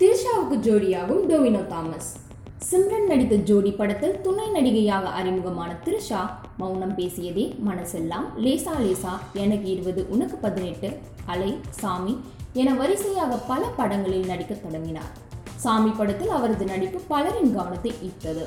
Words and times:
திரிஷாவுக்கு 0.00 0.56
ஜோடியாகும் 0.64 1.20
டொவினோ 1.28 1.60
தாமஸ். 1.68 2.08
சிம்ரன் 2.68 3.06
நடித்த 3.10 3.34
ஜோடி 3.48 3.70
படத்தில் 3.78 4.16
துணை 4.24 4.46
நடிகையாக 4.56 5.04
அறிமுகமான 5.18 5.70
திரிஷா 5.84 6.20
மௌனம் 6.58 6.92
பேசியதே 6.98 7.44
மனசெல்லாம். 7.68 8.26
லேசா 8.44 8.74
லேசா 8.82 9.12
எனக்கு 9.42 9.68
இருபது 9.74 10.02
உனக்கு 10.14 10.36
பதினெட்டு 10.36 10.88
அலை 11.26 11.50
சாமி 11.80 12.14
என 12.52 12.74
வரிசையாக 12.80 13.38
பல 13.52 13.62
படங்களில் 13.78 14.28
நடிக்கத் 14.32 14.62
தொடங்கினார். 14.62 15.14
சாமி 15.64 15.90
படத்தில் 15.90 16.34
அவரது 16.38 16.66
நடிப்பு 16.72 17.00
பலரின் 17.14 17.54
கவனத்தை 17.56 17.94
ஈர்த்தது. 18.08 18.44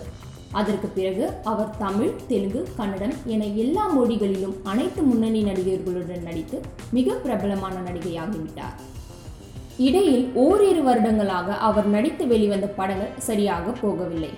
அதற்கு 0.52 0.88
பிறகு 1.00 1.26
அவர் 1.54 1.74
தமிழ் 1.78 2.14
தெலுங்கு 2.28 2.64
கன்னடம் 2.78 3.18
என 3.26 3.50
எல்லா 3.66 3.88
மொழிகளிலும் 3.98 4.56
அனைத்து 4.64 5.02
முன்னணி 5.10 5.44
நடிகர்களுடன் 5.50 6.26
நடித்து 6.30 6.60
மிக 6.92 7.20
பிரபலமான 7.26 7.76
நடிகையாகிவிட்டார். 7.90 8.78
இடையில் 9.86 10.24
ஓரிரு 10.44 10.82
வருடங்களாக 10.86 11.58
அவர் 11.68 11.86
நடித்து 11.94 12.24
வெளிவந்த 12.32 12.68
படங்கள் 12.80 13.14
சரியாக 13.28 13.74
போகவில்லை. 13.82 14.32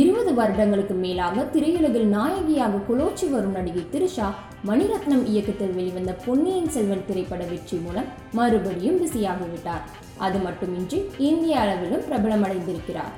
இருபது 0.00 0.30
வருடங்களுக்கு 0.38 0.94
மேலாக 1.04 1.42
திரையுலகில் 1.54 2.06
நாயகியாக 2.16 2.80
குலோச்சி 2.88 3.26
வரும் 3.32 3.56
நடிகை 3.58 3.82
திரிஷா 3.94 4.28
மணிரத்னம் 4.68 5.24
இயக்கத்தில் 5.32 5.74
வெளிவந்த 5.78 6.12
பொன்னியின் 6.26 6.70
செல்வன் 6.76 7.04
திரைப்பட 7.08 7.42
வெற்றி 7.50 7.78
மூலம் 7.86 8.08
மறுபடியும் 8.38 9.00
பிஸியாகிவிட்டார். 9.02 9.84
அது 10.26 10.38
மட்டுமின்றி 10.46 11.00
இந்திய 11.30 11.58
அளவிலும் 11.64 12.06
பிரபலமடைந்திருக்கிறார். 12.08 13.12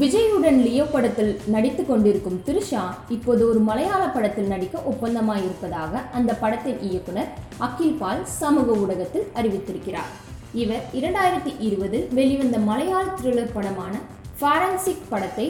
விஜயுடன் 0.00 0.58
லியோ 0.66 0.84
படத்தில் 0.96 1.32
நடித்து 1.54 1.82
கொண்டிருக்கும் 1.86 2.42
திரிஷா 2.46 2.82
இப்போது 3.16 3.42
ஒரு 3.50 3.62
மலையாள 3.70 4.02
படத்தில் 4.16 4.52
நடிக்க 4.56 4.84
ஒப்பந்தமாயிருப்பதாக 4.92 6.04
அந்த 6.18 6.32
படத்தின் 6.42 6.82
இயக்குனர் 6.90 7.32
அகில் 7.68 7.98
பால் 8.02 8.26
சமூக 8.40 8.80
ஊடகத்தில் 8.82 9.30
அறிவித்திருக்கிறார். 9.40 10.12
இவர் 10.60 10.82
இரண்டாயிரத்தி 10.92 11.52
இருபதில் 11.66 12.08
வெளிவந்த 12.16 12.58
மலையாள 12.58 13.04
த்ரில்லர் 13.18 13.52
படமான 13.54 13.94
ஃபாரன்சிக் 14.40 15.06
படத்தை 15.08 15.46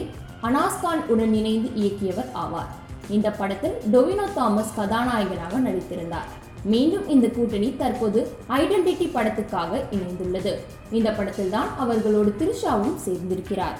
அனாஸ்கான் 0.47 1.01
உடன் 1.07 1.33
இணைந்து 1.33 1.69
இயக்கியவர் 1.81 2.29
ஆவார். 2.43 2.69
இந்த 3.09 3.31
படத்தில் 3.31 3.75
டொவினோ 3.93 4.27
தாமஸ் 4.33 4.75
கதாநாயகனாக 4.75 5.59
நடித்திருந்தார். 5.59 6.29
மீண்டும் 6.63 7.09
இந்த 7.09 7.27
கூட்டணி 7.27 7.75
தற்போது 7.77 8.19
ஐடென்டிட்டி 8.49 9.07
படத்துக்காக 9.15 9.81
இணைந்துள்ளது. 9.97 10.53
இந்த 10.91 11.11
படத்தில் 11.11 11.49
தான் 11.49 11.67
அவர்களோடு 11.77 12.35
திரிஷாவும் 12.39 12.97
சேர்ந்திருக்கிறார். 13.05 13.77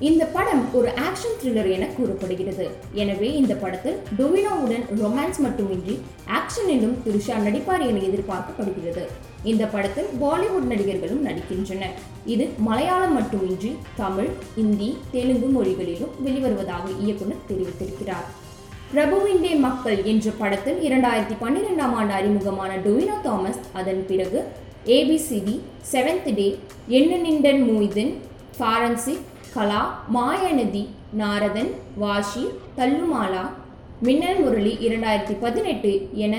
இந்த 0.00 0.24
படம் 0.24 0.62
ஒரு 0.74 0.88
ஆக்ஷன் 1.06 1.36
த்ரில்லர் 1.40 1.70
என 1.76 1.86
கூறப்படுகிறது. 1.86 2.70
எனவே 2.92 3.28
இந்த 3.34 3.54
படத்தில் 3.54 3.98
டொவினோவுடன் 4.18 4.84
ரொமான்ஸ் 5.02 5.40
மட்டுமின்றி 5.46 6.00
ஆக்ஷனிலும் 6.38 6.96
திரிஷா 7.04 7.36
நடிப்பார் 7.46 7.84
என 7.88 8.00
எதிர்பார்க்கப்படுகிறது. 8.08 9.04
இந்த 9.44 9.66
படத்தில் 9.66 10.08
பாலிவுட் 10.22 10.68
நடிகர்களும் 10.72 11.26
நடிக்கின்றனர். 11.26 11.94
இது 12.26 12.48
மலையாளம் 12.58 13.12
மட்டுமின்றி 13.12 13.76
தமிழ் 13.96 14.30
இந்தி 14.56 14.98
தெலுங்கு 15.10 15.46
மொழிகளிலும் 15.46 16.12
வெளிவருவதாக 16.26 16.86
இயக்குனர் 17.04 17.46
தெரிவித்திருக்கிறார். 17.50 18.26
பிரபுவிண்டே 18.94 19.58
மக்கள் 19.58 20.04
என்ற 20.04 20.30
படத்தில் 20.38 20.80
இரண்டாயிரத்தி 20.88 21.36
பன்னிரெண்டாம் 21.42 21.94
ஆண்டு 21.98 22.12
அறிமுகமான 22.12 22.72
டொவினோ 22.76 23.16
தாமஸ் 23.22 23.60
அதன் 23.72 24.06
பிறகு 24.06 24.40
ABCD 24.86 25.60
seventh 25.92 26.34
day 26.38 26.58
Ennu 26.88 27.18
Ninte 27.18 27.62
Moideen 27.70 28.12
forensic 28.58 29.24
Kala 29.54 29.80
Mayanadhi 30.14 30.82
Naradan 31.20 31.70
Vashi 32.02 32.44
Thallumaala 32.76 33.42
Minnal 34.06 34.38
Murali 34.44 34.70
இரண்டாயிரத்தி 34.86 35.34
பதினெட்டு 35.40 35.90
என 36.24 36.34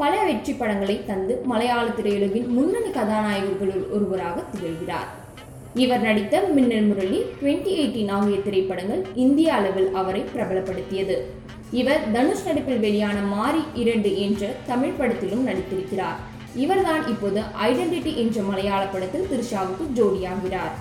பல 0.00 0.12
வெற்றி 0.24 0.52
படங்களை 0.52 0.96
தந்து 1.06 1.34
மலையாள 1.50 1.86
திரையுலகின் 1.98 2.48
முன்னணி 2.56 2.90
கதாநாயகர்களுள் 2.96 3.84
ஒருவராக 3.94 4.42
திகழ்கிறார். 4.52 5.08
இவர் 5.74 6.00
நடித்த 6.00 6.42
மின்னல் 6.56 6.88
முரளி 6.90 7.20
டுவெண்ட்டி 7.38 7.72
எயிட்டீன் 7.78 8.12
ஆகிய 8.16 8.36
திரைப்படங்கள் 8.48 9.02
இந்திய 9.24 9.54
அளவில் 9.54 9.90
அவரை 10.02 10.22
பிரபலப்படுத்தியது. 10.34 11.16
இவர் 11.80 12.04
தனுஷ் 12.12 12.46
நடிப்பில் 12.48 12.84
வெளியான 12.86 13.20
மாரி 13.34 13.64
இரண்டு 13.84 14.12
என்ற 14.26 14.52
தமிழ் 14.66 14.98
படத்திலும் 14.98 15.46
நடித்திருக்கிறார். 15.48 16.20
இவர்தான் 16.64 17.02
இப்போது 17.14 17.42
ஐடென்டிட்டி 17.70 18.14
என்ற 18.24 18.42
மலையாள 18.42 18.84
படத்தில் 18.84 19.26
திரிஷாவுக்கு 19.32 19.86
ஜோடியாகிறார். 20.00 20.76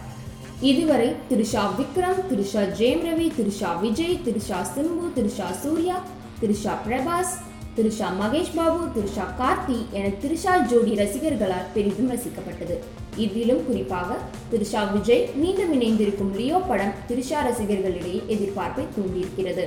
இதுவரை 0.65 1.09
திருஷா 1.29 1.63
விக்ரம் 1.79 2.19
திருஷா 2.29 2.61
ஜெயம் 2.77 3.03
ரவி 3.07 3.25
திருஷா 3.39 3.71
விஜய் 3.81 4.15
திருஷா 4.27 4.59
சிம்பு 4.71 5.07
திரிஷா 5.17 5.47
சூர்யா 5.63 5.97
திருஷா 6.39 6.73
பிரபாஸ் 6.85 7.33
திருஷா 7.77 8.07
மகேஷ் 8.21 8.55
பாபு 8.55 8.79
திருஷா 8.95 9.25
கார்த்தி 9.39 9.77
என 9.97 10.05
திருஷா 10.23 10.53
ஜோடி 10.71 10.93
ரசிகர்களால் 11.01 11.67
பெரிதும் 11.75 12.09
ரசிக்கப்பட்டது. 12.13 12.77
இதிலும் 13.25 13.61
குறிப்பாக 13.67 14.17
திருஷா 14.53 14.81
விஜய் 14.95 15.23
மீண்டும் 15.43 15.71
இணைந்திருக்கும் 15.77 16.33
லியோ 16.39 16.59
படம் 16.71 16.97
திரிஷா 17.11 17.41
ரசிகர்களிடையே 17.49 18.19
எதிர்பார்ப்பை 18.35 18.87
தூண்டியிருக்கிறது. 18.97 19.65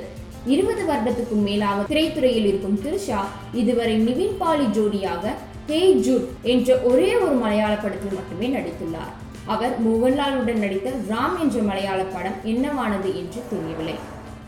இருபது 0.55 0.83
வருடத்துக்கும் 0.91 1.47
மேலாக 1.51 1.89
திரைத்துறையில் 1.93 2.51
இருக்கும் 2.51 2.79
திருஷா 2.85 3.23
இதுவரை 3.63 3.97
நிவின் 4.09 4.37
பாலி 4.43 4.69
ஜோடியாக 4.79 5.39
ஹே 5.73 5.83
ஜூட் 6.05 6.29
என்ற 6.53 6.81
ஒரே 6.93 7.11
ஒரு 7.25 7.35
மலையாள 7.43 7.73
படத்தில் 7.83 8.19
மட்டுமே 8.21 8.47
நடித்துள்ளார். 8.59 9.13
அவர் 9.55 9.75
மோகன்லாலுடன் 9.87 10.63
நடித்த 10.65 10.89
ராம் 11.11 11.37
என்ற 11.43 11.59
மலையாள 11.69 12.01
படம் 12.15 12.41
என்னவானது 12.53 13.11
என்று 13.21 13.41
தெரியவில்லை. 13.53 13.97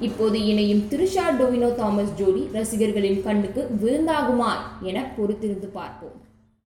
இப்போது 0.06 0.38
இணையும் 0.50 0.84
திருஷா 0.90 1.26
டொவினோ 1.38 1.70
தாமஸ் 1.80 2.14
ஜோடி 2.18 2.42
ரசிகர்களின் 2.56 3.22
கண்ணுக்கு 3.26 3.62
விருந்தாகுமா 3.82 4.50
என 4.90 5.04
பொறுத்திருந்து 5.16 5.68
பார்ப்போம். 5.78 6.16